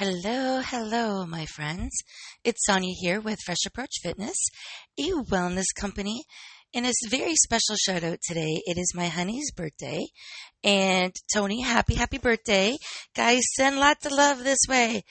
[0.00, 1.90] Hello, hello, my friends.
[2.44, 4.36] It's Sonia here with Fresh Approach Fitness,
[4.96, 6.22] a wellness company.
[6.72, 8.62] And a very special shout out today.
[8.64, 10.06] It is my honey's birthday.
[10.62, 12.76] And Tony, happy, happy birthday.
[13.16, 15.02] Guys, send lots of love this way.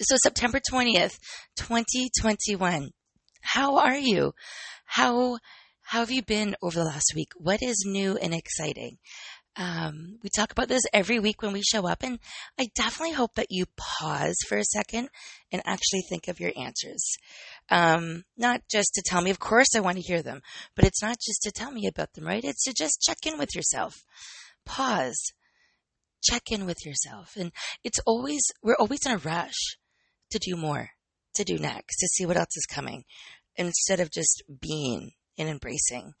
[0.00, 1.18] So September 20th,
[1.56, 2.90] 2021.
[3.40, 4.34] How are you?
[4.84, 5.38] How,
[5.82, 7.30] how have you been over the last week?
[7.36, 8.98] What is new and exciting?
[9.58, 12.18] Um, we talk about this every week when we show up, and
[12.58, 15.08] I definitely hope that you pause for a second
[15.50, 17.16] and actually think of your answers.
[17.70, 20.42] Um, not just to tell me, of course I want to hear them,
[20.74, 22.44] but it's not just to tell me about them, right?
[22.44, 23.94] It's to just check in with yourself.
[24.66, 25.32] Pause.
[26.22, 27.32] Check in with yourself.
[27.36, 27.50] And
[27.82, 29.78] it's always, we're always in a rush
[30.32, 30.90] to do more,
[31.34, 33.04] to do next, to see what else is coming,
[33.56, 36.12] instead of just being and embracing.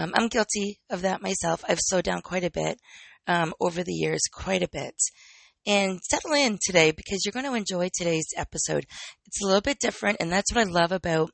[0.00, 1.62] Um, I'm guilty of that myself.
[1.68, 2.78] I've slowed down quite a bit
[3.26, 4.94] um, over the years, quite a bit.
[5.66, 8.86] And settle in today because you're going to enjoy today's episode.
[9.26, 11.30] It's a little bit different, and that's what I love about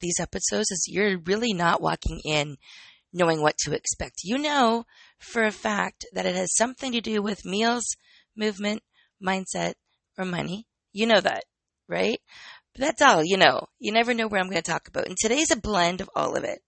[0.00, 2.56] these episodes is you're really not walking in
[3.12, 4.20] knowing what to expect.
[4.24, 4.86] You know
[5.18, 7.84] for a fact that it has something to do with meals,
[8.34, 8.82] movement,
[9.22, 9.74] mindset,
[10.16, 10.66] or money.
[10.92, 11.44] You know that,
[11.86, 12.18] right?
[12.74, 13.66] But that's all you know.
[13.78, 15.06] You never know where I'm going to talk about.
[15.06, 16.60] And today's a blend of all of it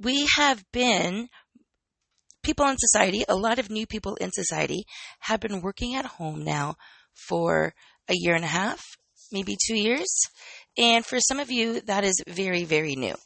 [0.00, 1.28] we have been
[2.42, 4.84] people in society, a lot of new people in society
[5.20, 6.76] have been working at home now
[7.28, 7.74] for
[8.08, 8.82] a year and a half,
[9.32, 10.22] maybe two years.
[10.76, 13.16] And for some of you, that is very, very new.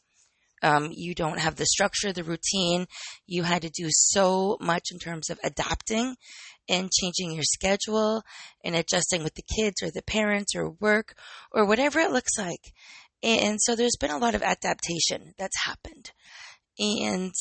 [0.62, 2.86] Um, you don't have the structure, the routine.
[3.26, 6.16] You had to do so much in terms of adapting
[6.68, 8.22] and changing your schedule
[8.64, 11.14] and adjusting with the kids or the parents or work
[11.50, 12.72] or whatever it looks like.
[13.22, 16.12] And so there's been a lot of adaptation that's happened.
[16.78, 17.32] And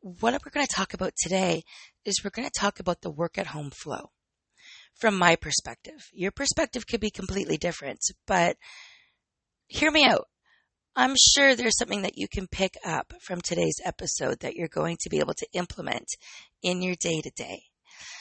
[0.00, 1.62] what we're going to talk about today
[2.04, 4.10] is we're going to talk about the work at home flow
[4.94, 6.08] from my perspective.
[6.12, 8.56] Your perspective could be completely different, but
[9.66, 10.26] hear me out.
[10.96, 14.96] I'm sure there's something that you can pick up from today's episode that you're going
[15.00, 16.06] to be able to implement
[16.62, 17.62] in your day to day.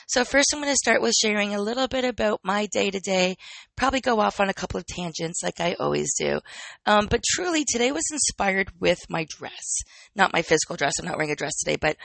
[0.08, 3.00] So first I'm going to start with sharing a little bit about my day to
[3.00, 3.38] day,
[3.76, 6.40] probably go off on a couple of tangents like I always do.
[6.86, 9.80] Um, but truly today was inspired with my dress,
[10.16, 11.00] not my physical dress.
[11.00, 11.98] I'm not wearing a dress today, but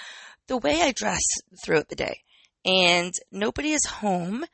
[0.46, 1.22] the way I dress
[1.64, 2.22] throughout the day.
[2.64, 4.44] And nobody is home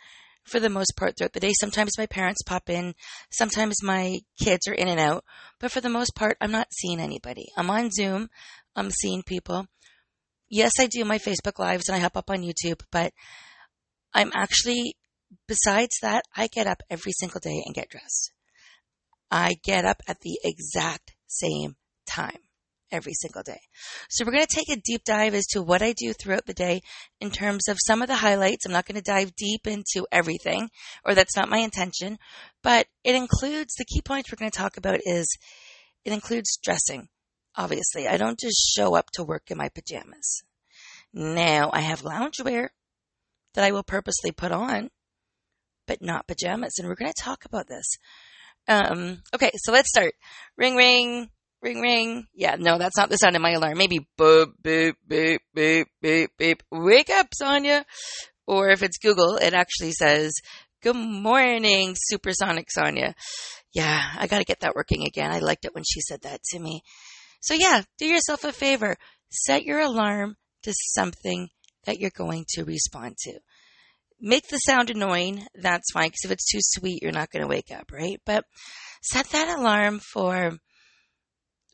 [0.44, 1.52] for the most part throughout the day.
[1.58, 2.94] Sometimes my parents pop in.
[3.30, 5.24] Sometimes my kids are in and out.
[5.58, 7.46] But for the most part, I'm not seeing anybody.
[7.56, 8.28] I'm on Zoom.
[8.76, 9.66] I'm seeing people
[10.54, 13.12] yes, I do my Facebook lives and I hop up on YouTube, but
[14.14, 14.94] I'm actually,
[15.48, 18.32] besides that, I get up every single day and get dressed.
[19.30, 21.74] I get up at the exact same
[22.06, 22.38] time
[22.92, 23.58] every single day.
[24.08, 26.54] So we're going to take a deep dive as to what I do throughout the
[26.54, 26.82] day
[27.20, 28.64] in terms of some of the highlights.
[28.64, 30.70] I'm not going to dive deep into everything,
[31.04, 32.16] or that's not my intention,
[32.62, 35.26] but it includes the key points we're going to talk about is
[36.04, 37.08] it includes dressing
[37.56, 38.08] obviously.
[38.08, 40.42] I don't just show up to work in my pajamas.
[41.12, 42.68] Now I have loungewear
[43.54, 44.90] that I will purposely put on,
[45.86, 46.74] but not pajamas.
[46.78, 47.86] And we're going to talk about this.
[48.66, 50.14] Um, okay, so let's start.
[50.56, 51.30] Ring, ring,
[51.62, 52.26] ring, ring.
[52.34, 53.78] Yeah, no, that's not the sound of my alarm.
[53.78, 56.62] Maybe boop, beep, beep, beep, beep, beep.
[56.70, 57.84] Wake up, Sonia.
[58.46, 60.32] Or if it's Google, it actually says,
[60.82, 63.14] good morning, supersonic Sonia.
[63.72, 65.30] Yeah, I got to get that working again.
[65.30, 66.82] I liked it when she said that to me.
[67.44, 68.96] So yeah, do yourself a favor.
[69.28, 71.48] Set your alarm to something
[71.84, 73.38] that you're going to respond to.
[74.18, 75.46] Make the sound annoying.
[75.54, 76.08] That's fine.
[76.08, 78.18] Because if it's too sweet, you're not going to wake up, right?
[78.24, 78.46] But
[79.02, 80.52] set that alarm for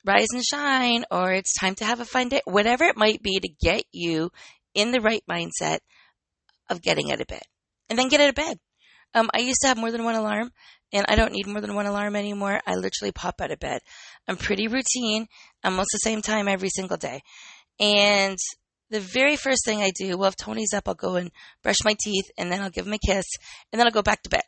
[0.04, 3.38] rise and shine or it's time to have a fun day, whatever it might be
[3.38, 4.30] to get you
[4.74, 5.78] in the right mindset
[6.68, 7.42] of getting out of bed.
[7.88, 8.56] And then get out of bed.
[9.14, 10.50] Um, I used to have more than one alarm
[10.92, 12.60] and I don't need more than one alarm anymore.
[12.66, 13.80] I literally pop out of bed.
[14.28, 15.26] I'm pretty routine,
[15.64, 17.22] almost the same time every single day.
[17.78, 18.38] And
[18.90, 21.30] the very first thing I do, well, if Tony's up, I'll go and
[21.62, 23.26] brush my teeth and then I'll give him a kiss
[23.72, 24.42] and then I'll go back to bed.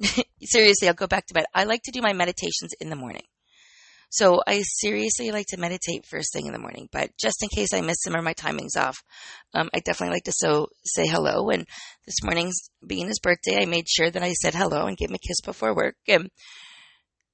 [0.42, 1.46] Seriously, I'll go back to bed.
[1.54, 3.22] I like to do my meditations in the morning.
[4.10, 7.72] So I seriously like to meditate first thing in the morning, but just in case
[7.72, 8.96] I miss them or my timing's off,
[9.54, 11.50] um, I definitely like to so say hello.
[11.50, 11.66] And
[12.06, 15.16] this morning's being his birthday, I made sure that I said hello and gave him
[15.16, 15.96] a kiss before work.
[16.08, 16.30] And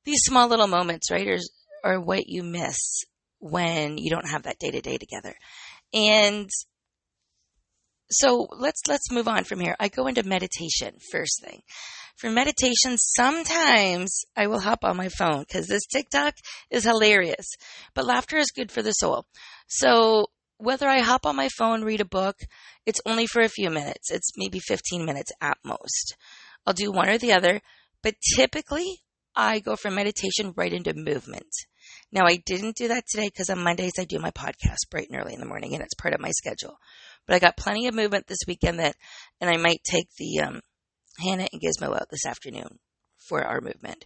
[0.05, 1.39] these small little moments, right, are,
[1.85, 3.05] are what you miss
[3.39, 5.35] when you don't have that day to day together.
[5.93, 6.49] And
[8.11, 9.77] so let's let's move on from here.
[9.79, 11.63] I go into meditation first thing
[12.21, 16.35] for meditation, sometimes I will hop on my phone because this TikTok
[16.71, 17.47] is hilarious.
[17.95, 19.25] But laughter is good for the soul.
[19.69, 20.27] So
[20.59, 22.37] whether I hop on my phone, read a book,
[22.85, 24.11] it's only for a few minutes.
[24.11, 26.17] It's maybe 15 minutes at most.
[26.67, 27.63] I'll do one or the other,
[28.03, 29.01] but typically
[29.35, 31.49] I go from meditation right into movement.
[32.13, 35.19] Now, I didn't do that today because on Mondays I do my podcast bright and
[35.19, 36.77] early in the morning and it's part of my schedule.
[37.27, 38.97] But I got plenty of movement this weekend that,
[39.41, 40.61] and I might take the um,
[41.19, 42.79] Hannah and Gizmo out this afternoon
[43.29, 44.05] for our movement.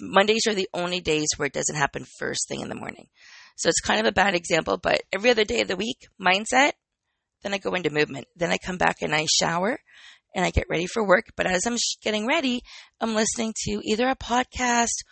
[0.00, 3.08] Mondays are the only days where it doesn't happen first thing in the morning.
[3.56, 6.72] So it's kind of a bad example, but every other day of the week, mindset,
[7.42, 8.26] then I go into movement.
[8.36, 9.78] Then I come back and I shower
[10.34, 11.26] and I get ready for work.
[11.36, 12.62] But as I'm getting ready,
[13.00, 15.04] I'm listening to either a podcast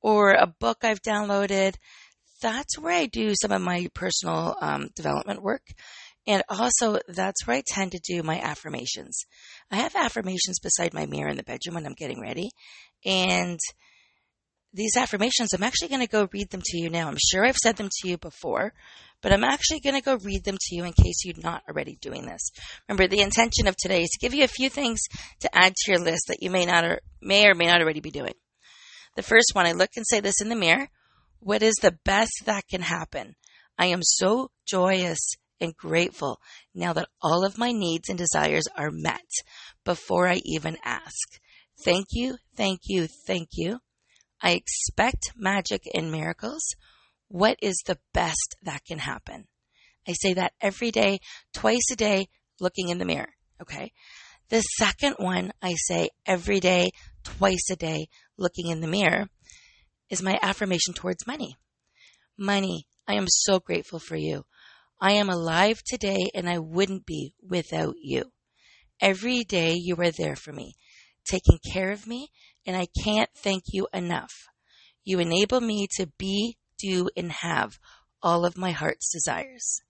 [0.00, 1.74] or a book I've downloaded.
[2.40, 5.62] That's where I do some of my personal um, development work.
[6.28, 9.24] And also, that's where I tend to do my affirmations.
[9.70, 12.50] I have affirmations beside my mirror in the bedroom when I'm getting ready.
[13.02, 13.58] And
[14.74, 17.08] these affirmations, I'm actually going to go read them to you now.
[17.08, 18.74] I'm sure I've said them to you before,
[19.22, 21.96] but I'm actually going to go read them to you in case you're not already
[22.02, 22.50] doing this.
[22.86, 25.00] Remember, the intention of today is to give you a few things
[25.40, 28.00] to add to your list that you may not or may or may not already
[28.00, 28.34] be doing.
[29.16, 30.88] The first one, I look and say this in the mirror.
[31.40, 33.34] What is the best that can happen?
[33.78, 35.18] I am so joyous
[35.60, 36.40] and grateful
[36.74, 39.28] now that all of my needs and desires are met
[39.84, 41.40] before I even ask.
[41.84, 43.80] Thank you, thank you, thank you.
[44.42, 46.62] I expect magic and miracles.
[47.28, 49.46] What is the best that can happen?
[50.06, 51.20] I say that every day,
[51.52, 52.28] twice a day,
[52.60, 53.34] looking in the mirror.
[53.60, 53.92] Okay.
[54.48, 56.90] The second one I say every day,
[57.22, 58.08] twice a day,
[58.38, 59.28] looking in the mirror
[60.08, 61.56] is my affirmation towards money.
[62.38, 64.44] Money, I am so grateful for you.
[65.00, 68.32] I am alive today and I wouldn't be without you.
[69.00, 70.74] Every day you are there for me,
[71.24, 72.30] taking care of me,
[72.66, 74.32] and I can't thank you enough.
[75.04, 77.78] You enable me to be, do, and have
[78.22, 79.80] all of my heart's desires.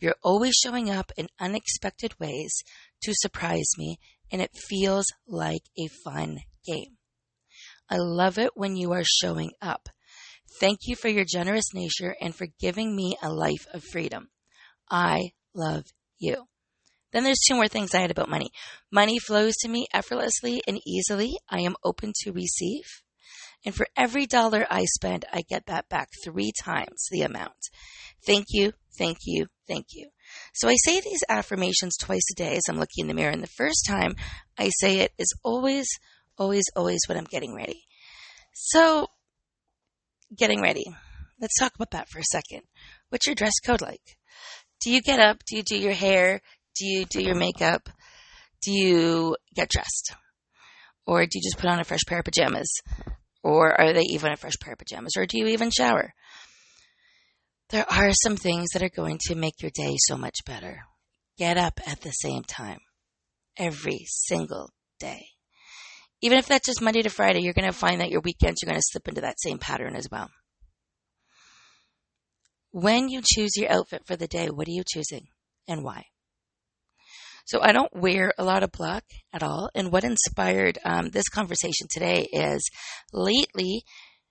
[0.00, 2.62] You're always showing up in unexpected ways
[3.02, 3.98] to surprise me,
[4.32, 6.96] and it feels like a fun game.
[7.90, 9.90] I love it when you are showing up.
[10.58, 14.30] Thank you for your generous nature and for giving me a life of freedom.
[14.90, 15.84] I love
[16.18, 16.46] you.
[17.12, 18.50] Then there's two more things I had about money.
[18.90, 21.38] Money flows to me effortlessly and easily.
[21.48, 22.84] I am open to receive.
[23.64, 27.56] And for every dollar I spend, I get that back three times the amount.
[28.26, 30.10] Thank you, thank you, thank you.
[30.54, 33.32] So I say these affirmations twice a day as I'm looking in the mirror.
[33.32, 34.14] And the first time
[34.58, 35.88] I say it is always,
[36.36, 37.84] always, always when I'm getting ready.
[38.52, 39.08] So,
[40.36, 40.84] getting ready.
[41.40, 42.62] Let's talk about that for a second.
[43.08, 44.17] What's your dress code like?
[44.80, 45.38] Do you get up?
[45.46, 46.40] Do you do your hair?
[46.76, 47.88] Do you do your makeup?
[48.62, 50.14] Do you get dressed?
[51.06, 52.70] Or do you just put on a fresh pair of pajamas?
[53.42, 55.14] Or are they even a fresh pair of pajamas?
[55.16, 56.12] Or do you even shower?
[57.70, 60.80] There are some things that are going to make your day so much better.
[61.38, 62.80] Get up at the same time
[63.56, 65.26] every single day.
[66.20, 68.66] Even if that's just Monday to Friday, you're going to find that your weekends are
[68.66, 70.30] going to slip into that same pattern as well.
[72.70, 75.28] When you choose your outfit for the day, what are you choosing
[75.66, 76.04] and why?
[77.46, 79.70] So I don't wear a lot of black at all.
[79.74, 82.68] And what inspired um, this conversation today is
[83.10, 83.84] lately,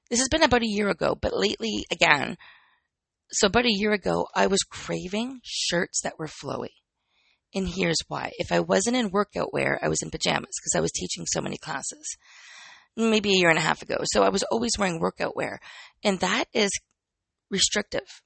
[0.10, 2.38] this has been about a year ago, but lately again,
[3.32, 6.70] so about a year ago, I was craving shirts that were flowy.
[7.56, 8.32] And here's why.
[8.38, 11.42] If I wasn't in workout wear, I was in pajamas because I was teaching so
[11.42, 12.18] many classes.
[12.96, 13.98] Maybe a year and a half ago.
[14.04, 15.60] So I was always wearing workout wear.
[16.04, 16.70] And that is
[17.50, 18.22] restrictive.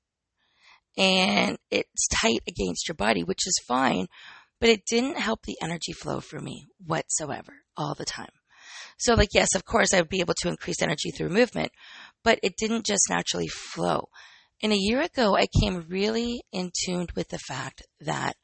[0.98, 4.08] And it's tight against your body, which is fine
[4.62, 8.30] but it didn't help the energy flow for me whatsoever all the time.
[8.98, 11.72] So, like, yes, of course, I would be able to increase energy through movement,
[12.24, 14.08] but it didn't just naturally flow.
[14.62, 18.36] And a year ago, I came really in tune with the fact that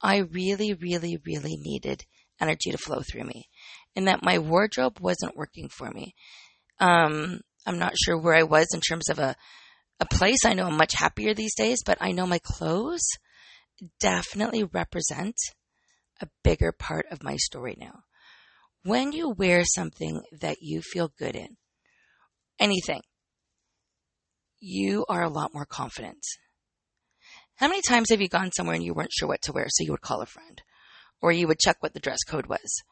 [0.00, 2.04] I really, really, really needed
[2.40, 3.48] energy to flow through me
[3.96, 6.14] and that my wardrobe wasn't working for me.
[6.78, 9.34] Um, I'm not sure where I was in terms of a,
[10.00, 10.44] a place.
[10.44, 13.06] I know I'm much happier these days, but I know my clothes
[14.00, 15.36] definitely represent
[16.20, 18.00] a bigger part of my story now.
[18.82, 21.56] When you wear something that you feel good in,
[22.58, 23.02] anything,
[24.58, 26.22] you are a lot more confident.
[27.56, 29.84] How many times have you gone somewhere and you weren't sure what to wear, so
[29.84, 30.62] you would call a friend?
[31.20, 32.82] Or you would check what the dress code was?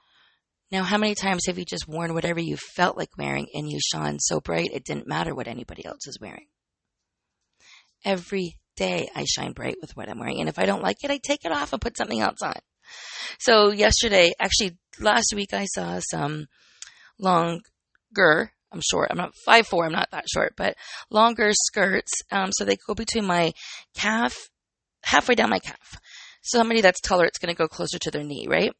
[0.71, 3.79] Now, how many times have you just worn whatever you felt like wearing and you
[3.81, 6.49] shone so bright it didn't matter what anybody else is wearing?
[8.05, 10.41] Every day I shine bright with what I'm wearing.
[10.41, 12.55] And if I don't like it, I take it off and put something else on.
[13.39, 16.47] So yesterday, actually last week, I saw some
[17.19, 20.75] longer, I'm short, I'm not five four, I'm not that short, but
[21.11, 22.13] longer skirts.
[22.31, 23.53] Um, so they go between my
[23.95, 24.35] calf,
[25.03, 26.01] halfway down my calf.
[26.43, 28.73] So somebody that's taller, it's going to go closer to their knee, right?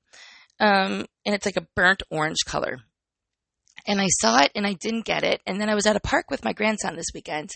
[0.61, 2.79] Um, and it's like a burnt orange color.
[3.89, 5.41] And I saw it and I didn't get it.
[5.47, 7.51] And then I was at a park with my grandson this weekend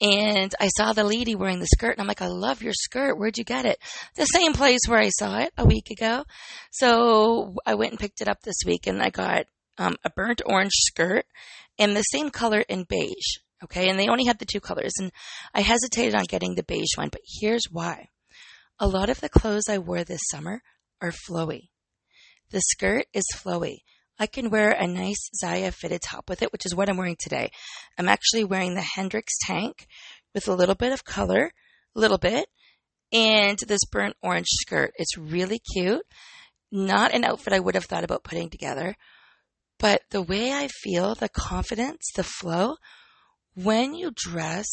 [0.00, 3.18] and I saw the lady wearing the skirt and I'm like, I love your skirt.
[3.18, 3.78] Where'd you get it?
[4.14, 6.24] The same place where I saw it a week ago.
[6.70, 10.42] So I went and picked it up this week and I got um, a burnt
[10.46, 11.26] orange skirt
[11.78, 13.38] and the same color in beige.
[13.64, 13.88] Okay.
[13.88, 15.10] And they only had the two colors and
[15.52, 18.10] I hesitated on getting the beige one, but here's why.
[18.78, 20.62] A lot of the clothes I wore this summer
[21.00, 21.70] are flowy.
[22.50, 23.78] The skirt is flowy.
[24.18, 27.16] I can wear a nice Zaya fitted top with it, which is what I'm wearing
[27.18, 27.50] today.
[27.98, 29.86] I'm actually wearing the Hendrix tank
[30.34, 31.50] with a little bit of color,
[31.96, 32.46] a little bit,
[33.12, 34.92] and this burnt orange skirt.
[34.96, 36.04] It's really cute.
[36.70, 38.94] Not an outfit I would have thought about putting together,
[39.78, 42.76] but the way I feel, the confidence, the flow,
[43.54, 44.66] when you dress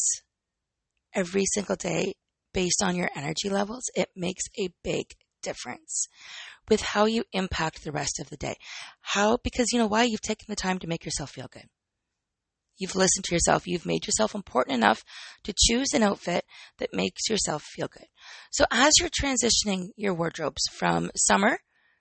[1.14, 2.14] every single day
[2.52, 5.06] based on your energy levels, it makes a big
[5.42, 6.06] difference
[6.68, 8.56] with how you impact the rest of the day.
[9.00, 10.04] How, because you know why?
[10.04, 11.68] You've taken the time to make yourself feel good.
[12.78, 13.66] You've listened to yourself.
[13.66, 15.04] You've made yourself important enough
[15.44, 16.44] to choose an outfit
[16.78, 18.06] that makes yourself feel good.
[18.50, 21.58] So as you're transitioning your wardrobes from summer,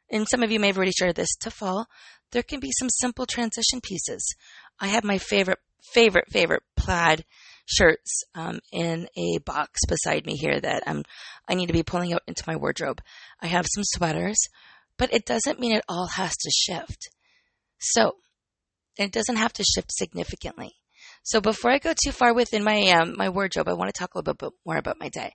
[0.10, 1.88] and some of you may have already shared this, to fall,
[2.32, 4.36] there can be some simple transition pieces.
[4.80, 5.60] I have my favorite,
[5.94, 7.26] favorite, favorite plaid
[7.66, 11.04] shirts um, in a box beside me here that I'm,
[11.48, 13.02] I need to be pulling out into my wardrobe.
[13.42, 14.40] I have some sweaters,
[14.98, 17.10] but it doesn't mean it all has to shift.
[17.80, 18.16] So,
[18.98, 20.74] it doesn't have to shift significantly.
[21.24, 24.16] So before I go too far within my um, my wardrobe, I want to talk
[24.16, 25.34] a little bit more about my day.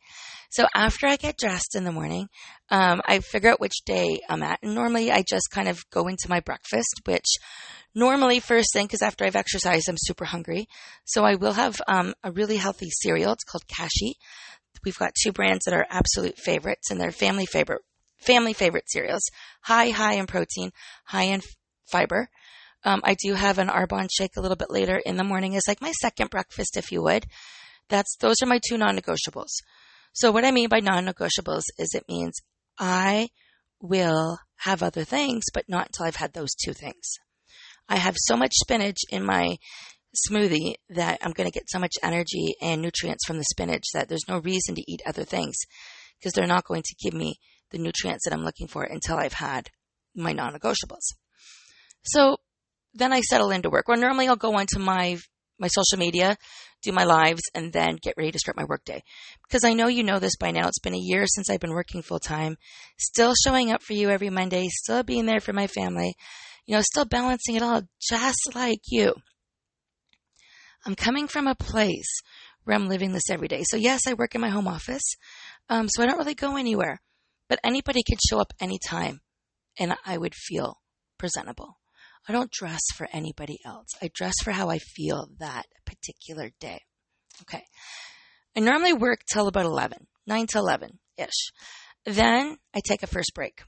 [0.50, 2.28] So after I get dressed in the morning,
[2.70, 4.58] um, I figure out which day I'm at.
[4.62, 7.26] And normally I just kind of go into my breakfast, which
[7.94, 10.66] normally first thing, because after I've exercised, I'm super hungry.
[11.04, 13.32] So I will have um, a really healthy cereal.
[13.32, 14.16] It's called Kashi.
[14.84, 17.82] We've got two brands that are absolute favorites, and they're family favorite
[18.18, 19.22] family favorite cereals.
[19.62, 20.70] High, high in protein,
[21.04, 21.42] high in
[21.90, 22.28] fiber.
[22.86, 25.64] Um, I do have an Arbonne shake a little bit later in the morning as
[25.66, 27.26] like my second breakfast, if you would.
[27.88, 29.50] That's those are my two non-negotiables.
[30.12, 32.34] So what I mean by non-negotiables is it means
[32.78, 33.30] I
[33.80, 37.18] will have other things, but not until I've had those two things.
[37.88, 39.58] I have so much spinach in my
[40.30, 44.08] smoothie that I'm going to get so much energy and nutrients from the spinach that
[44.08, 45.56] there's no reason to eat other things
[46.18, 47.40] because they're not going to give me
[47.72, 49.68] the nutrients that I'm looking for until I've had
[50.14, 51.14] my non-negotiables.
[52.04, 52.38] So
[52.96, 53.88] then I settle into work.
[53.88, 55.18] Well, normally I'll go onto my
[55.58, 56.36] my social media,
[56.82, 59.02] do my lives, and then get ready to start my workday.
[59.48, 60.68] Because I know you know this by now.
[60.68, 62.56] It's been a year since I've been working full time,
[62.98, 66.14] still showing up for you every Monday, still being there for my family,
[66.66, 69.14] you know, still balancing it all just like you.
[70.84, 72.20] I'm coming from a place
[72.64, 73.62] where I'm living this every day.
[73.64, 75.14] So yes, I work in my home office.
[75.68, 77.00] Um, so I don't really go anywhere,
[77.48, 79.20] but anybody could show up anytime
[79.78, 80.80] and I would feel
[81.18, 81.78] presentable.
[82.28, 83.88] I don't dress for anybody else.
[84.02, 86.80] I dress for how I feel that particular day.
[87.42, 87.62] Okay.
[88.56, 91.52] I normally work till about 11, 9 to 11 ish.
[92.04, 93.62] Then I take a first break.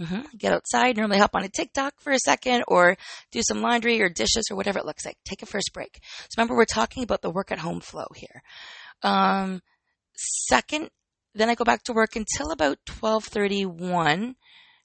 [0.00, 0.36] Mm-hmm.
[0.38, 2.96] Get outside, normally hop on a TikTok for a second or
[3.32, 5.16] do some laundry or dishes or whatever it looks like.
[5.24, 5.98] Take a first break.
[6.02, 8.42] So remember, we're talking about the work at home flow here.
[9.02, 9.60] Um,
[10.14, 10.90] second,
[11.34, 14.36] then I go back to work until about 1231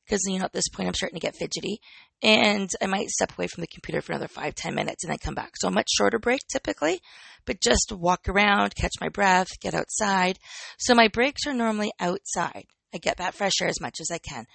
[0.03, 1.79] because, you know, at this point I'm starting to get fidgety
[2.23, 5.17] and I might step away from the computer for another five, ten minutes and then
[5.19, 5.51] come back.
[5.57, 7.01] So a much shorter break typically,
[7.45, 10.39] but just walk around, catch my breath, get outside.
[10.79, 12.65] So my breaks are normally outside.
[12.93, 14.45] I get that fresh air as much as I can.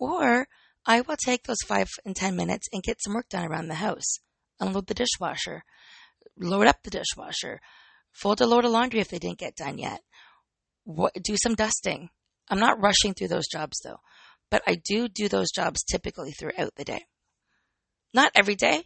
[0.00, 0.48] Or
[0.84, 3.74] I will take those five and ten minutes and get some work done around the
[3.74, 4.18] house.
[4.58, 5.62] Unload the dishwasher,
[6.36, 7.60] load up the dishwasher,
[8.10, 10.00] fold a load of laundry if they didn't get done yet,
[11.22, 12.10] do some dusting.
[12.48, 14.00] I'm not rushing through those jobs though,
[14.50, 17.04] but I do do those jobs typically throughout the day.
[18.14, 18.84] Not every day.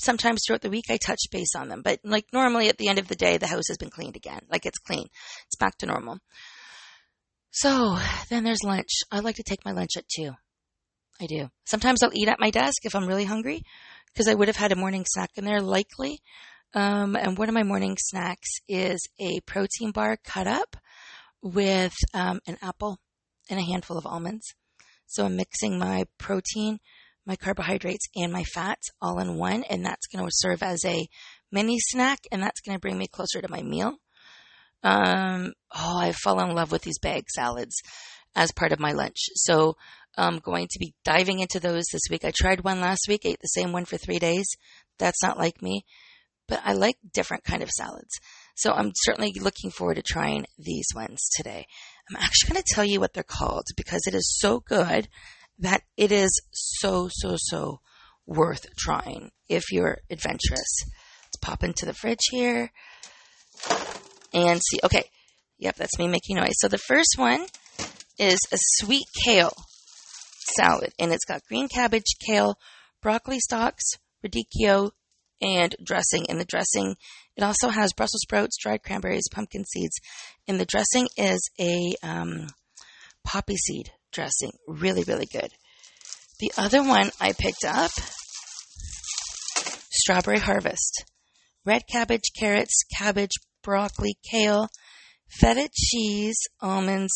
[0.00, 2.98] Sometimes throughout the week I touch base on them, but like normally at the end
[2.98, 4.40] of the day, the house has been cleaned again.
[4.50, 5.06] Like it's clean.
[5.46, 6.18] It's back to normal.
[7.50, 7.98] So
[8.30, 8.90] then there's lunch.
[9.10, 10.32] I like to take my lunch at two.
[11.20, 11.50] I do.
[11.66, 13.62] Sometimes I'll eat at my desk if I'm really hungry
[14.12, 16.20] because I would have had a morning snack in there likely.
[16.74, 20.76] Um, and one of my morning snacks is a protein bar cut up
[21.42, 22.98] with um, an apple
[23.50, 24.54] and a handful of almonds.
[25.06, 26.78] So I'm mixing my protein,
[27.26, 31.06] my carbohydrates, and my fats all in one, and that's going to serve as a
[31.50, 33.94] mini snack, and that's going to bring me closer to my meal.
[34.82, 37.76] Um, oh, I've fallen in love with these bag salads
[38.34, 39.28] as part of my lunch.
[39.34, 39.76] So
[40.16, 42.24] I'm going to be diving into those this week.
[42.24, 44.46] I tried one last week, ate the same one for three days.
[44.98, 45.84] That's not like me,
[46.48, 48.18] but I like different kind of salads.
[48.56, 51.66] So I'm certainly looking forward to trying these ones today.
[52.10, 55.08] I'm actually going to tell you what they're called because it is so good
[55.62, 57.80] that it is so, so, so
[58.26, 60.84] worth trying if you're adventurous.
[61.24, 62.70] Let's pop into the fridge here
[64.32, 64.78] and see.
[64.84, 65.04] Okay.
[65.58, 66.54] Yep, that's me making noise.
[66.56, 67.46] So the first one
[68.18, 69.54] is a sweet kale
[70.56, 72.56] salad, and it's got green cabbage, kale,
[73.00, 73.84] broccoli stalks,
[74.26, 74.90] radicchio,
[75.40, 76.26] and dressing.
[76.28, 76.96] And the dressing,
[77.36, 79.94] it also has Brussels sprouts, dried cranberries, pumpkin seeds,
[80.48, 82.48] and the dressing is a um,
[83.24, 84.52] poppy seed dressing.
[84.68, 85.48] Really, really good.
[86.40, 87.90] The other one I picked up,
[89.90, 91.04] Strawberry Harvest.
[91.64, 93.30] Red cabbage, carrots, cabbage,
[93.62, 94.68] broccoli, kale,
[95.28, 97.12] feta cheese, almonds,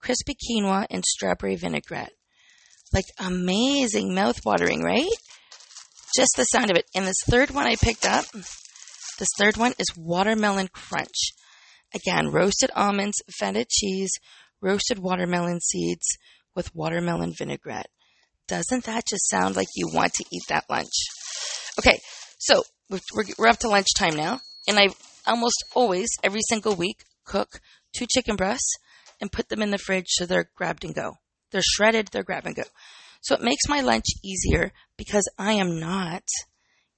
[0.00, 2.12] crispy quinoa, and strawberry vinaigrette.
[2.92, 5.10] Like amazing, mouth-watering, right?
[6.16, 6.86] Just the sound of it.
[6.94, 11.32] And this third one I picked up, this third one is watermelon crunch.
[11.94, 14.12] Again, roasted almonds, feta cheese,
[14.62, 16.06] roasted watermelon seeds
[16.54, 17.90] with watermelon vinaigrette.
[18.48, 20.92] Doesn't that just sound like you want to eat that lunch?
[21.78, 21.98] Okay,
[22.38, 24.88] so we're, we're up to lunchtime now, and I
[25.26, 27.60] almost always, every single week, cook
[27.94, 28.74] two chicken breasts
[29.20, 31.14] and put them in the fridge so they're grabbed and go.
[31.50, 32.64] They're shredded, they're grab and go.
[33.20, 36.24] So it makes my lunch easier because I am not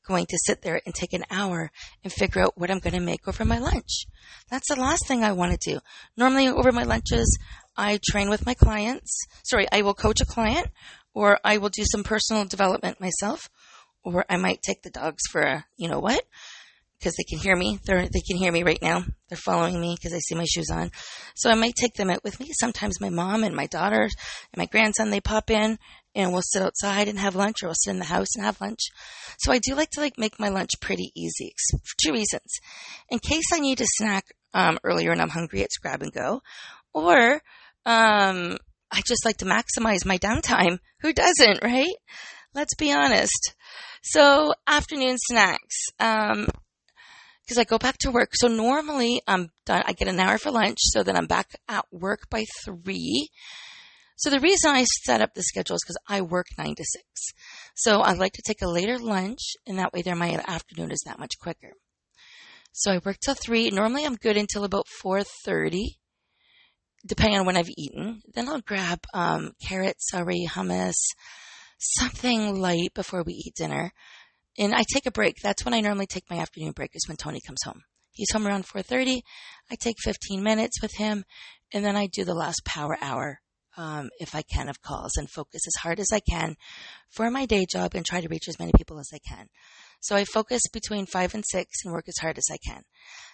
[0.06, 1.70] going to sit there and take an hour
[2.02, 4.06] and figure out what I'm going to make over my lunch.
[4.50, 5.80] That's the last thing I want to do.
[6.16, 7.38] Normally over my lunches,
[7.76, 9.18] I train with my clients.
[9.42, 10.68] Sorry, I will coach a client
[11.14, 13.48] or I will do some personal development myself
[14.02, 16.22] or I might take the dogs for a, you know what?
[17.04, 17.78] because they can hear me.
[17.84, 19.04] They're, they can hear me right now.
[19.28, 20.90] They're following me because I see my shoes on.
[21.34, 22.50] So I might take them out with me.
[22.58, 25.78] Sometimes my mom and my daughter and my grandson, they pop in
[26.14, 28.60] and we'll sit outside and have lunch or we'll sit in the house and have
[28.60, 28.80] lunch.
[29.38, 32.60] So I do like to like make my lunch pretty easy for two reasons.
[33.10, 36.40] In case I need a snack, um, earlier and I'm hungry, it's grab and go.
[36.92, 37.42] Or,
[37.84, 38.56] um,
[38.90, 40.78] I just like to maximize my downtime.
[41.00, 41.94] Who doesn't, right?
[42.54, 43.54] Let's be honest.
[44.02, 45.76] So afternoon snacks.
[45.98, 46.46] Um,
[47.44, 48.30] because I go back to work.
[48.32, 49.82] So normally I'm done.
[49.86, 53.28] I get an hour for lunch, so then I'm back at work by three.
[54.16, 57.32] So the reason I set up the schedule is because I work nine to six.
[57.74, 61.02] So I like to take a later lunch, and that way there my afternoon is
[61.06, 61.72] that much quicker.
[62.72, 63.70] So I work till three.
[63.70, 65.98] Normally I'm good until about four thirty,
[67.06, 68.22] depending on when I've eaten.
[68.32, 70.94] Then I'll grab um, carrots, celery, hummus,
[71.78, 73.92] something light before we eat dinner
[74.58, 75.36] and I take a break.
[75.42, 77.82] That's when I normally take my afternoon break is when Tony comes home.
[78.12, 79.22] He's home around 4:30.
[79.70, 81.24] I take 15 minutes with him,
[81.72, 83.40] and then I do the last power hour
[83.76, 86.56] um, if I can of calls and focus as hard as I can
[87.10, 89.46] for my day job and try to reach as many people as I can.
[90.00, 92.82] So I focus between five and six and work as hard as I can.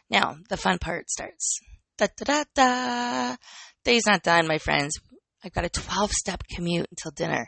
[0.09, 1.59] Now the fun part starts.
[1.99, 3.37] Da da da da.
[3.85, 4.99] Day's not done, my friends.
[5.45, 7.47] I've got a 12 step commute until dinner.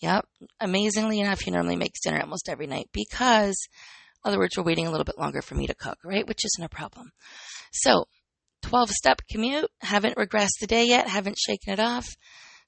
[0.00, 0.26] Yep.
[0.60, 3.56] Amazingly enough, he normally makes dinner almost every night because,
[4.24, 6.26] other words, we're waiting a little bit longer for me to cook, right?
[6.26, 7.10] Which isn't a problem.
[7.72, 8.06] So,
[8.62, 12.06] 12 step commute, haven't regressed the day yet, haven't shaken it off.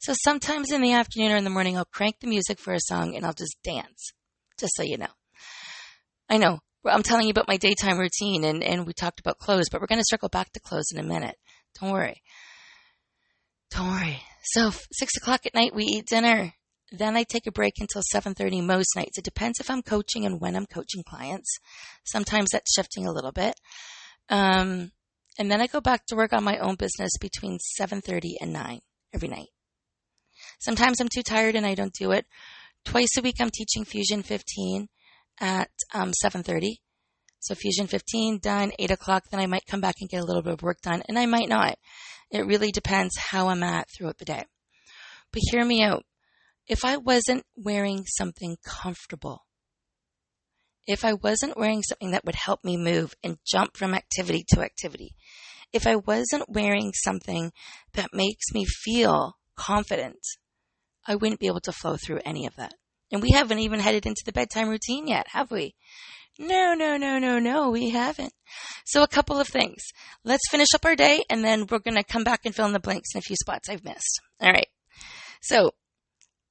[0.00, 2.80] So sometimes in the afternoon or in the morning, I'll crank the music for a
[2.80, 4.12] song and I'll just dance,
[4.58, 5.12] just so you know.
[6.28, 6.58] I know.
[6.84, 9.86] I'm telling you about my daytime routine and, and we talked about clothes, but we're
[9.86, 11.36] going to circle back to clothes in a minute.
[11.80, 12.20] Don't worry.
[13.70, 14.20] Don't worry.
[14.42, 16.52] So six o'clock at night, we eat dinner.
[16.90, 19.16] Then I take a break until 7:30 most nights.
[19.16, 21.48] It depends if I'm coaching and when I'm coaching clients.
[22.04, 23.54] Sometimes that's shifting a little bit.
[24.28, 24.92] Um,
[25.38, 28.80] and then I go back to work on my own business between 7:30 and 9
[29.14, 29.48] every night.
[30.60, 32.26] Sometimes I'm too tired and I don't do it.
[32.84, 34.88] Twice a week I'm teaching Fusion 15
[35.40, 36.76] at um, 7:30.
[37.40, 39.24] So Fusion 15 done, 8 o'clock.
[39.30, 41.26] Then I might come back and get a little bit of work done, and I
[41.26, 41.76] might not.
[42.30, 44.44] It really depends how I'm at throughout the day.
[45.32, 46.04] But hear me out
[46.68, 49.46] if I wasn't wearing something comfortable,
[50.86, 54.60] if I wasn't wearing something that would help me move and jump from activity to
[54.60, 55.14] activity,
[55.72, 57.52] if I wasn't wearing something
[57.94, 60.18] that makes me feel confident,
[61.06, 62.74] I wouldn't be able to flow through any of that.
[63.10, 65.74] And we haven't even headed into the bedtime routine yet, have we?
[66.38, 68.32] No, no, no, no, no, we haven't.
[68.86, 69.82] So a couple of things.
[70.24, 72.72] Let's finish up our day and then we're going to come back and fill in
[72.72, 74.20] the blanks in a few spots I've missed.
[74.40, 74.68] All right.
[75.42, 75.72] So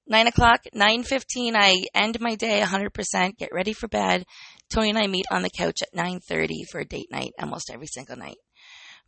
[0.08, 1.56] nine o'clock, nine fifteen.
[1.56, 4.26] I end my day 100%, get ready for bed.
[4.72, 7.88] Tony and I meet on the couch at 9:30 for a date night almost every
[7.88, 8.38] single night.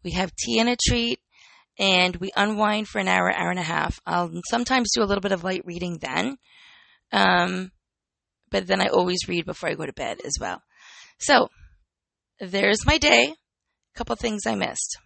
[0.03, 1.19] We have tea and a treat,
[1.79, 3.99] and we unwind for an hour, hour and a half.
[4.05, 6.37] I'll sometimes do a little bit of light reading then,
[7.11, 7.71] um,
[8.51, 10.61] but then I always read before I go to bed as well.
[11.19, 11.49] So
[12.39, 13.33] there's my day.
[13.95, 14.97] A couple things I missed.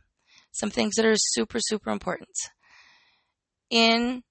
[0.51, 2.35] Some things that are super, super important.
[3.69, 4.23] In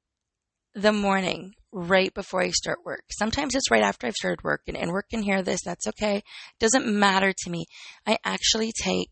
[0.74, 3.04] the morning, right before I start work.
[3.10, 5.60] Sometimes it's right after I've started work and, and work can hear this.
[5.62, 6.22] That's okay.
[6.58, 7.66] Doesn't matter to me.
[8.06, 9.10] I actually take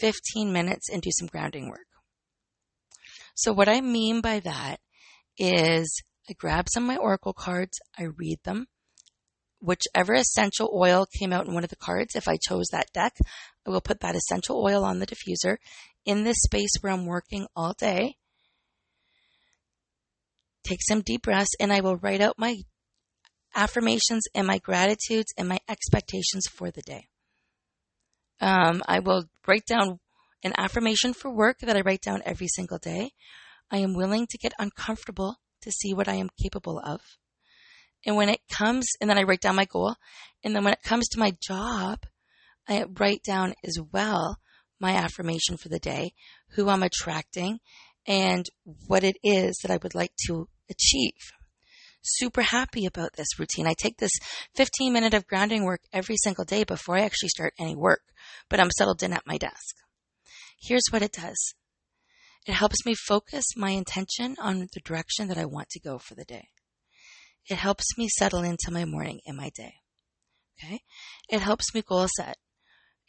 [0.00, 1.86] 15 minutes and do some grounding work.
[3.34, 4.78] So what I mean by that
[5.36, 8.68] is I grab some of my Oracle cards, I read them.
[9.58, 13.14] Whichever essential oil came out in one of the cards, if I chose that deck,
[13.66, 15.56] I will put that essential oil on the diffuser
[16.04, 18.14] in this space where I'm working all day.
[20.66, 22.56] Take some deep breaths and I will write out my
[23.54, 27.06] affirmations and my gratitudes and my expectations for the day.
[28.40, 30.00] Um, I will write down
[30.42, 33.12] an affirmation for work that I write down every single day.
[33.70, 37.00] I am willing to get uncomfortable to see what I am capable of.
[38.04, 39.94] And when it comes, and then I write down my goal.
[40.44, 42.00] And then when it comes to my job,
[42.68, 44.38] I write down as well
[44.80, 46.12] my affirmation for the day,
[46.50, 47.60] who I'm attracting,
[48.06, 48.46] and
[48.86, 51.32] what it is that I would like to achieve.
[52.02, 53.66] Super happy about this routine.
[53.66, 54.12] I take this
[54.54, 58.02] 15 minute of grounding work every single day before I actually start any work,
[58.48, 59.76] but I'm settled in at my desk.
[60.60, 61.54] Here's what it does.
[62.46, 66.14] It helps me focus my intention on the direction that I want to go for
[66.14, 66.48] the day.
[67.48, 69.74] It helps me settle into my morning and my day.
[70.58, 70.80] Okay.
[71.28, 72.36] It helps me goal set.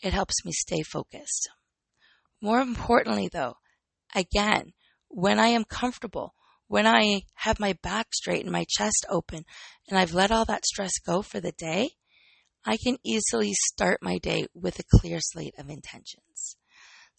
[0.02, 1.50] It helps me stay focused.
[2.42, 3.58] More importantly though,
[4.16, 4.74] again,
[5.08, 6.34] when I am comfortable,
[6.68, 9.46] when I have my back straight and my chest open
[9.90, 11.92] and I've let all that stress go for the day,
[12.66, 16.58] I can easily start my day with a clear slate of intentions.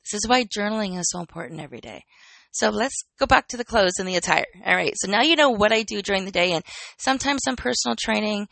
[0.05, 2.05] This is why journaling is so important every day.
[2.51, 4.47] So let's go back to the clothes and the attire.
[4.67, 4.95] All right.
[4.97, 6.65] So now you know what I do during the day and
[6.99, 8.49] sometimes some personal training.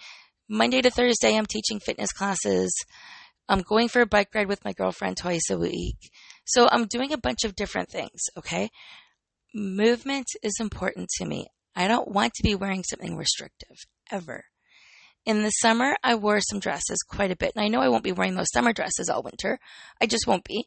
[0.48, 2.72] Monday to Thursday, I'm teaching fitness classes.
[3.48, 5.96] I'm going for a bike ride with my girlfriend twice a week.
[6.44, 8.20] So I'm doing a bunch of different things.
[8.36, 8.70] Okay.
[9.58, 11.46] Movement is important to me.
[11.74, 13.78] I don't want to be wearing something restrictive
[14.12, 14.44] ever.
[15.24, 17.52] In the summer, I wore some dresses quite a bit.
[17.56, 19.58] And I know I won't be wearing those summer dresses all winter.
[19.98, 20.66] I just won't be.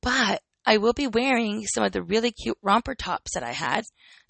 [0.00, 3.82] But I will be wearing some of the really cute romper tops that I had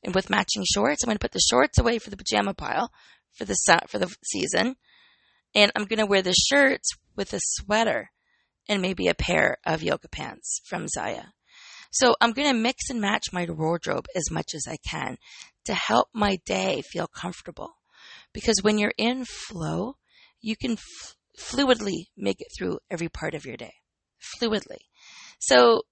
[0.02, 1.04] and with matching shorts.
[1.04, 2.90] I'm going to put the shorts away for the pajama pile
[3.36, 3.54] for the
[3.86, 4.76] for the season.
[5.54, 8.12] And I'm going to wear the shirts with a sweater
[8.66, 11.24] and maybe a pair of yoga pants from Zaya.
[11.90, 15.18] So I'm going to mix and match my wardrobe as much as I can
[15.64, 17.74] to help my day feel comfortable.
[18.32, 19.96] Because when you're in flow,
[20.40, 23.74] you can f- fluidly make it through every part of your day.
[24.40, 24.78] Fluidly.
[25.38, 25.82] So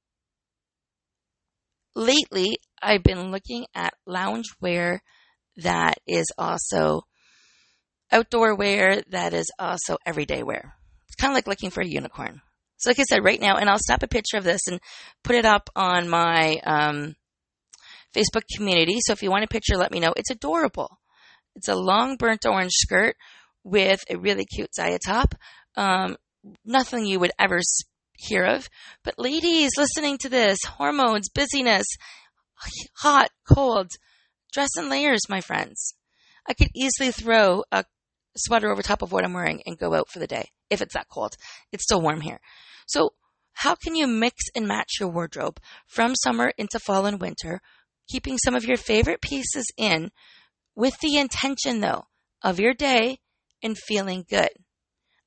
[1.94, 5.02] lately I've been looking at lounge wear
[5.56, 7.02] that is also
[8.12, 10.74] outdoor wear that is also everyday wear.
[11.08, 12.40] It's kind of like looking for a unicorn.
[12.78, 14.80] So like I said, right now, and I'll snap a picture of this and
[15.24, 17.16] put it up on my um,
[18.14, 18.98] Facebook community.
[19.00, 20.12] So if you want a picture, let me know.
[20.16, 20.98] It's adorable.
[21.56, 23.16] It's a long burnt orange skirt
[23.64, 25.34] with a really cute Zaya top.
[25.76, 26.16] Um,
[26.64, 27.60] nothing you would ever
[28.14, 28.68] hear of.
[29.02, 31.86] But ladies listening to this, hormones, busyness,
[32.96, 33.90] hot, cold,
[34.52, 35.94] dress in layers, my friends.
[36.48, 37.84] I could easily throw a
[38.36, 40.94] sweater over top of what I'm wearing and go out for the day if it's
[40.94, 41.36] that cold.
[41.72, 42.40] It's still warm here.
[42.86, 43.12] So
[43.52, 47.60] how can you mix and match your wardrobe from summer into fall and winter,
[48.08, 50.10] keeping some of your favorite pieces in
[50.74, 52.04] with the intention though
[52.42, 53.18] of your day
[53.62, 54.50] and feeling good?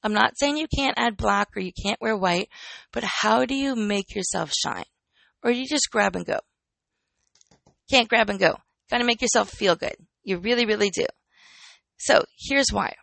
[0.04, 2.50] I'm not saying you can't add black or you can't wear white,
[2.92, 4.86] but how do you make yourself shine?
[5.44, 6.40] Or do you just grab and go?
[7.90, 8.56] Can't grab and go.
[8.90, 9.96] Gotta make yourself feel good.
[10.24, 11.06] You really, really do.
[11.98, 12.96] So here's why.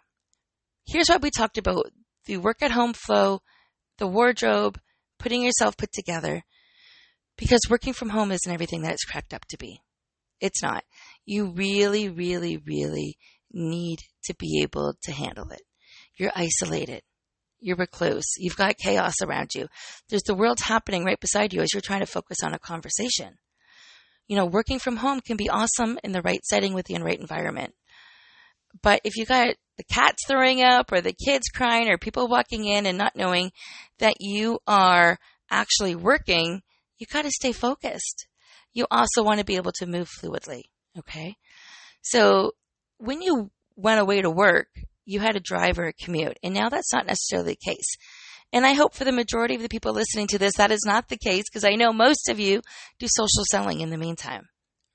[0.87, 1.93] Here's why we talked about
[2.29, 3.41] the work at home flow,
[3.97, 4.79] the wardrobe,
[5.19, 6.45] putting yourself put together.
[7.37, 9.81] Because working from home isn't everything that it's cracked up to be.
[10.41, 10.85] It's not.
[11.25, 13.17] You really, really, really
[13.51, 15.63] need to be able to handle it.
[16.17, 17.03] You're isolated.
[17.61, 18.27] You're recluse.
[18.37, 19.67] You've got chaos around you.
[20.09, 23.39] There's the world happening right beside you as you're trying to focus on a conversation.
[24.27, 27.19] You know, working from home can be awesome in the right setting with the right
[27.19, 27.75] environment.
[28.83, 32.67] But if you got the cats throwing up or the kids crying or people walking
[32.67, 33.53] in and not knowing
[33.99, 35.19] that you are
[35.51, 36.63] actually working,
[36.99, 38.27] you got to stay focused.
[38.75, 40.65] You also want to be able to move fluidly.
[40.99, 41.37] Okay.
[42.03, 42.53] So
[42.99, 44.69] when you went away to work,
[45.05, 46.39] you had a drive or a commute.
[46.43, 47.97] And now that's not necessarily the case.
[48.53, 51.09] And I hope for the majority of the people listening to this, that is not
[51.09, 52.63] the case because I know most of you
[52.99, 54.49] do social selling in the meantime,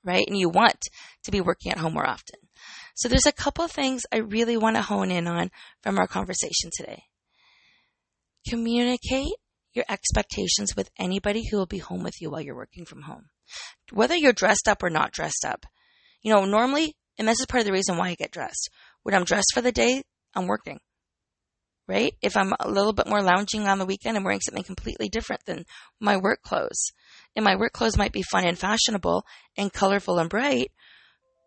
[0.04, 0.24] right?
[0.26, 0.78] And you want
[1.24, 2.43] to be working at home more often.
[2.94, 5.50] So there's a couple things I really want to hone in on
[5.82, 7.02] from our conversation today.
[8.48, 9.34] Communicate
[9.72, 13.26] your expectations with anybody who will be home with you while you're working from home.
[13.92, 15.66] Whether you're dressed up or not dressed up.
[16.22, 18.70] You know, normally And this is part of the reason why I get dressed.
[19.02, 20.02] When I'm dressed for the day,
[20.34, 20.80] I'm working.
[21.86, 22.14] Right?
[22.22, 25.44] If I'm a little bit more lounging on the weekend, I'm wearing something completely different
[25.44, 25.66] than
[26.00, 26.92] my work clothes.
[27.36, 29.24] And my work clothes might be fun and fashionable
[29.56, 30.72] and colorful and bright,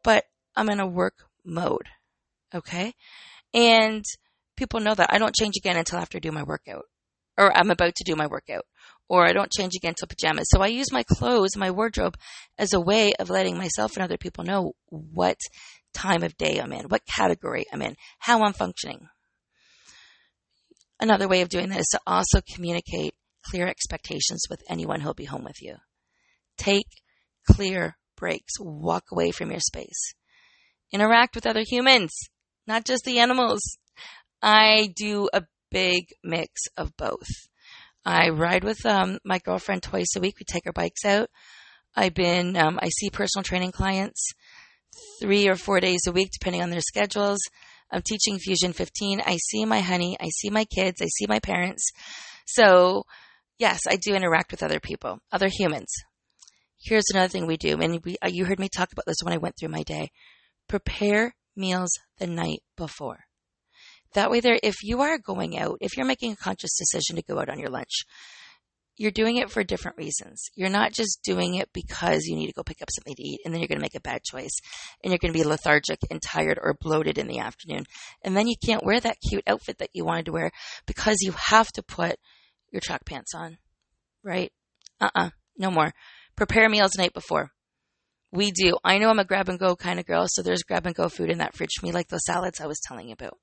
[0.04, 1.88] but I'm in a work mode.
[2.54, 2.94] Okay?
[3.54, 4.04] And
[4.56, 6.86] people know that I don't change again until after I do my workout
[7.38, 8.66] or I'm about to do my workout
[9.10, 10.48] or I don't change again till pajamas.
[10.50, 12.18] So I use my clothes, my wardrobe
[12.58, 15.38] as a way of letting myself and other people know what
[15.94, 19.08] time of day I'm in, what category I'm in, how I'm functioning.
[21.00, 23.14] Another way of doing that is to also communicate
[23.46, 25.76] clear expectations with anyone who'll be home with you.
[26.58, 26.88] Take
[27.50, 28.54] clear breaks.
[28.60, 30.14] Walk away from your space.
[30.92, 32.12] Interact with other humans,
[32.66, 33.62] not just the animals.
[34.42, 37.28] I do a big mix of both.
[38.06, 40.36] I ride with um, my girlfriend twice a week.
[40.40, 41.30] We take our bikes out.
[41.96, 44.32] I've been, um, I see personal training clients
[45.20, 47.40] three or four days a week, depending on their schedules.
[47.92, 49.22] I'm teaching Fusion 15.
[49.26, 50.18] I see my honey.
[50.20, 51.02] I see my kids.
[51.02, 51.84] I see my parents.
[52.46, 53.04] So,
[53.58, 55.94] yes, I do interact with other people, other humans.
[56.80, 59.34] Here's another thing we do, and we, uh, you heard me talk about this when
[59.34, 60.12] I went through my day.
[60.68, 63.20] Prepare meals the night before.
[64.14, 67.22] That way, there, if you are going out, if you're making a conscious decision to
[67.22, 68.04] go out on your lunch,
[68.98, 70.50] you're doing it for different reasons.
[70.56, 73.42] You're not just doing it because you need to go pick up something to eat
[73.46, 74.60] and then you're going to make a bad choice
[75.04, 77.86] and you're going to be lethargic and tired or bloated in the afternoon.
[78.24, 80.52] And then you can't wear that cute outfit that you wanted to wear
[80.88, 82.16] because you have to put
[82.72, 83.60] your track pants on,
[84.24, 84.52] right?
[85.00, 85.94] Uh uh no more.
[86.36, 87.52] Prepare meals the night before.
[88.32, 88.78] We do.
[88.84, 91.10] I know I'm a grab and go kind of girl, so there's grab and go
[91.10, 93.38] food in that fridge for me, like those salads I was telling you about.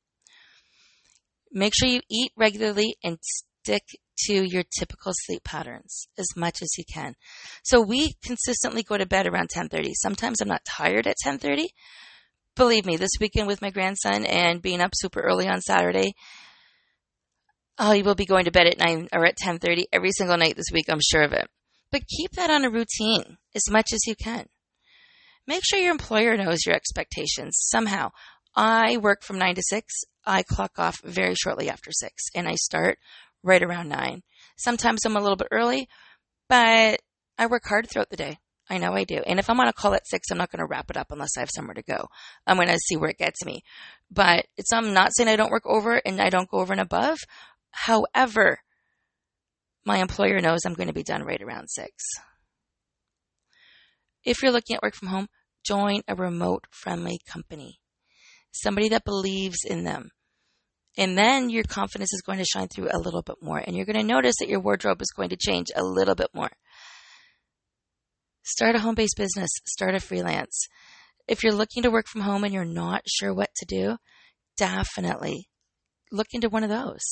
[1.51, 3.85] Make sure you eat regularly and stick
[4.27, 7.15] to your typical sleep patterns as much as you can.
[7.63, 9.93] So we consistently go to bed around 10:30.
[9.95, 11.69] Sometimes I'm not tired at 10:30.
[12.57, 16.15] Believe me, this weekend with my grandson and being up super early on Saturday,
[17.77, 20.71] I will be going to bed at 9 or at 10:30 every single night this
[20.73, 21.49] week, I'm sure of it.
[21.91, 24.47] But keep that on a routine as much as you can.
[25.47, 28.11] Make sure your employer knows your expectations somehow.
[28.57, 29.95] I work from 9 to 6.
[30.25, 32.99] I clock off very shortly after 6 and I start
[33.43, 34.23] right around 9.
[34.57, 35.89] Sometimes I'm a little bit early,
[36.49, 37.01] but
[37.37, 38.39] I work hard throughout the day.
[38.71, 39.19] I know I do.
[39.27, 41.13] And if I'm on a call at 6, I'm not going to wrap it up
[41.13, 42.07] unless I have somewhere to go.
[42.47, 43.63] I'm going to see where it gets me.
[44.11, 46.81] But it's I'm not saying I don't work over and I don't go over and
[46.81, 47.19] above.
[47.73, 48.61] However,
[49.85, 51.91] my employer knows I'm going to be done right around 6.
[54.25, 55.29] If you're looking at work from home,
[55.65, 57.81] join a remote friendly company
[58.55, 60.11] somebody that believes in them.
[60.97, 63.59] And then your confidence is going to shine through a little bit more.
[63.59, 66.29] And you're going to notice that your wardrobe is going to change a little bit
[66.33, 66.51] more.
[68.45, 70.69] Start a home based business, start a freelance.
[71.27, 73.97] If you're looking to work from home and you're not sure what to do,
[74.57, 75.49] definitely
[76.13, 77.03] look into one of those.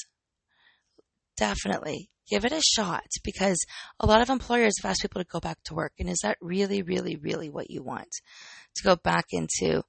[1.36, 3.58] Definitely give it a shot because
[4.00, 5.92] a lot of employers have asked people to go back to work.
[5.98, 8.10] And is that really, really, really what you want?
[8.76, 9.82] To go back into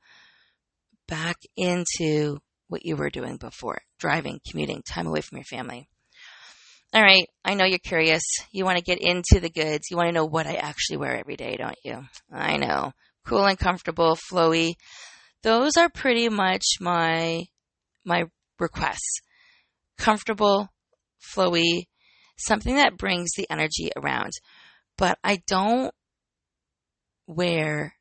[1.07, 5.87] back into what you were doing before driving, commuting, time away from your family.
[6.93, 8.21] All right, I know you're curious.
[8.51, 9.89] You want to get into the goods.
[9.89, 12.03] You want to know what I actually wear every day, don't you?
[12.31, 12.91] I know.
[13.25, 14.73] Cool and comfortable, flowy.
[15.41, 17.45] Those are pretty much my
[18.05, 18.25] my
[18.59, 19.21] requests.
[19.97, 20.69] Comfortable,
[21.35, 21.83] flowy,
[22.37, 24.31] something that brings the energy around.
[24.97, 25.93] But I don't
[27.27, 27.95] wear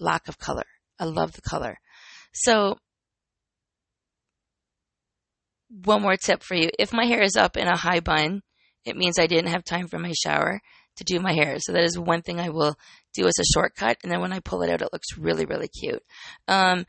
[0.00, 0.64] lack of color.
[0.98, 1.78] I love the color.
[2.32, 2.76] So,
[5.68, 6.70] one more tip for you.
[6.78, 8.42] If my hair is up in a high bun,
[8.84, 10.60] it means I didn't have time for my shower
[10.96, 11.56] to do my hair.
[11.58, 12.74] So that is one thing I will
[13.14, 13.96] do as a shortcut.
[14.02, 16.02] And then when I pull it out, it looks really, really cute.
[16.48, 16.84] Um,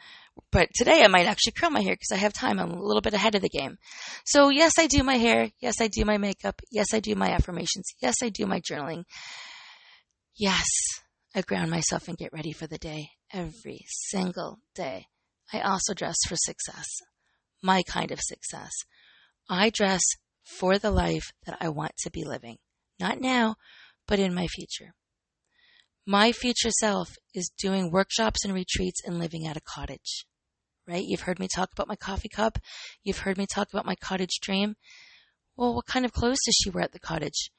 [0.51, 2.59] but today I might actually curl my hair because I have time.
[2.59, 3.77] I'm a little bit ahead of the game.
[4.25, 5.49] So yes, I do my hair.
[5.59, 6.61] Yes, I do my makeup.
[6.71, 7.85] Yes, I do my affirmations.
[8.01, 9.03] Yes, I do my journaling.
[10.35, 10.67] Yes,
[11.35, 15.05] I ground myself and get ready for the day every single day.
[15.51, 16.87] I also dress for success,
[17.61, 18.71] my kind of success.
[19.49, 20.01] I dress
[20.59, 22.57] for the life that I want to be living,
[22.99, 23.55] not now,
[24.07, 24.93] but in my future.
[26.05, 30.25] My future self is doing workshops and retreats and living at a cottage,
[30.85, 31.03] right?
[31.05, 32.59] You've heard me talk about my coffee cup.
[33.03, 34.75] You've heard me talk about my cottage dream.
[35.55, 37.51] Well, what kind of clothes does she wear at the cottage?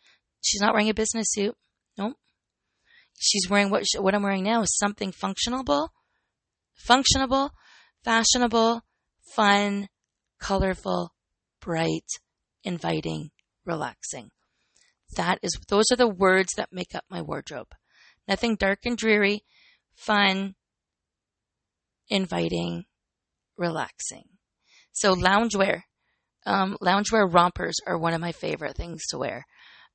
[0.43, 1.55] She's not wearing a business suit.
[1.97, 2.17] Nope.
[3.19, 5.89] She's wearing what, what I'm wearing now is something functionable,
[6.87, 7.51] functionable,
[8.05, 8.83] fashionable,
[9.35, 9.89] fun,
[10.39, 11.15] colorful,
[11.61, 12.05] bright,
[12.63, 13.31] inviting,
[13.65, 14.31] relaxing.
[15.17, 17.69] That is, those are the words that make up my wardrobe.
[18.27, 19.45] Nothing dark and dreary,
[19.95, 20.55] fun,
[22.09, 22.85] inviting,
[23.57, 24.25] relaxing.
[24.93, 25.83] So loungewear,
[26.47, 29.45] um, loungewear rompers are one of my favorite things to wear.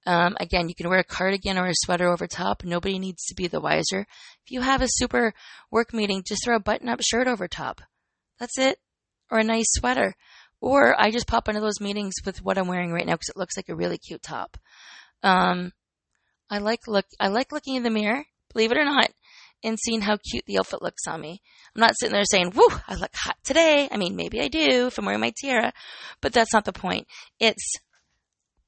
[0.05, 2.63] Um, again, you can wear a cardigan or a sweater over top.
[2.63, 4.01] Nobody needs to be the wiser.
[4.45, 5.33] If you have a super
[5.71, 7.81] work meeting, just throw a button up shirt over top.
[8.39, 8.77] That's it.
[9.29, 10.15] Or a nice sweater.
[10.61, 13.37] Or I just pop into those meetings with what I'm wearing right now because it
[13.37, 14.57] looks like a really cute top.
[15.21, 15.73] Um,
[16.49, 19.11] I like look, I like looking in the mirror, believe it or not,
[19.63, 21.41] and seeing how cute the outfit looks on me.
[21.75, 23.87] I'm not sitting there saying, whoo, I look hot today.
[23.91, 25.73] I mean, maybe I do if I'm wearing my tiara,
[26.21, 27.07] but that's not the point.
[27.39, 27.75] It's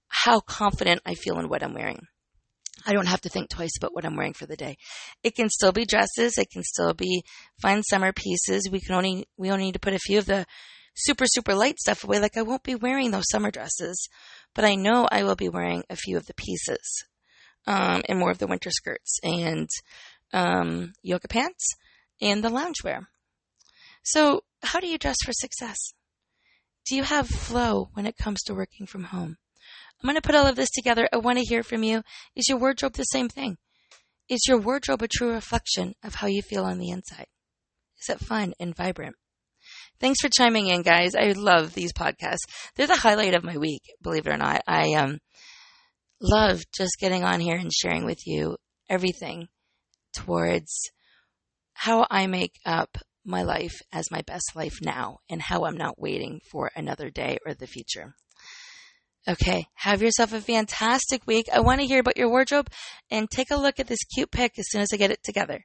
[0.07, 2.07] how confident I feel in what I'm wearing.
[2.85, 4.77] I don't have to think twice about what I'm wearing for the day.
[5.23, 6.37] It can still be dresses.
[6.37, 7.23] It can still be
[7.61, 8.69] fine summer pieces.
[8.71, 10.45] We can only, we only need to put a few of the
[10.95, 12.19] super, super light stuff away.
[12.19, 14.09] Like I won't be wearing those summer dresses,
[14.53, 17.05] but I know I will be wearing a few of the pieces,
[17.67, 19.69] um, and more of the winter skirts and,
[20.33, 21.75] um, yoga pants
[22.21, 23.07] and the loungewear.
[24.03, 25.77] So how do you dress for success?
[26.85, 29.37] Do you have flow when it comes to working from home?
[30.01, 31.07] I'm going to put all of this together.
[31.13, 32.01] I want to hear from you.
[32.35, 33.57] Is your wardrobe the same thing?
[34.29, 37.27] Is your wardrobe a true reflection of how you feel on the inside?
[38.01, 39.15] Is it fun and vibrant?
[39.99, 41.13] Thanks for chiming in, guys.
[41.13, 42.47] I love these podcasts.
[42.75, 44.63] They're the highlight of my week, believe it or not.
[44.67, 45.19] I um,
[46.21, 48.57] love just getting on here and sharing with you
[48.89, 49.47] everything
[50.13, 50.91] towards
[51.73, 55.99] how I make up my life as my best life now and how I'm not
[55.99, 58.15] waiting for another day or the future.
[59.27, 61.45] Okay, have yourself a fantastic week.
[61.53, 62.69] I want to hear about your wardrobe
[63.11, 65.63] and take a look at this cute pic as soon as I get it together.